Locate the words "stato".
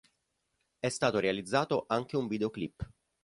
0.89-1.19